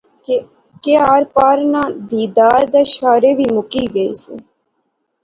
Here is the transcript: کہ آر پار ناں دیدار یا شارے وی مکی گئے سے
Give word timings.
کہ 0.83 0.93
آر 1.13 1.23
پار 1.33 1.57
ناں 1.71 1.89
دیدار 2.09 2.61
یا 2.73 2.81
شارے 2.95 3.31
وی 3.37 3.47
مکی 3.55 3.83
گئے 3.95 4.11
سے 4.23 4.35